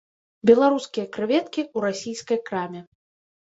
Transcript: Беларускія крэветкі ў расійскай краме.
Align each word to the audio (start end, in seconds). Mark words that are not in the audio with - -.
Беларускія 0.49 1.05
крэветкі 1.17 1.61
ў 1.75 1.93
расійскай 1.93 2.39
краме. 2.49 2.81